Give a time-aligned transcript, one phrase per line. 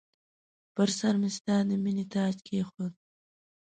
[0.75, 2.93] پر سرمې ستا د مییني تاج کښېښود